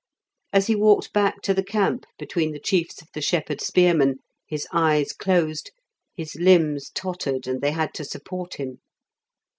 As 0.51 0.65
he 0.65 0.73
walked 0.75 1.13
back 1.13 1.43
to 1.43 1.53
the 1.53 1.61
camp 1.61 2.07
between 2.17 2.53
the 2.53 2.59
chiefs 2.59 3.03
of 3.03 3.09
the 3.13 3.21
shepherd 3.21 3.61
spearmen, 3.61 4.17
his 4.47 4.67
eyes 4.73 5.13
closed, 5.13 5.69
his 6.15 6.33
limbs 6.33 6.89
tottered, 6.89 7.45
and 7.45 7.61
they 7.61 7.69
had 7.69 7.93
to 7.93 8.03
support 8.03 8.55
him. 8.55 8.79